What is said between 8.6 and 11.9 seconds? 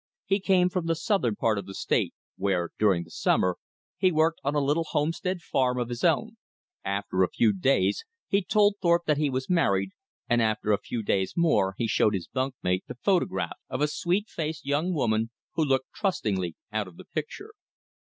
Thorpe that he was married, and after a few days more he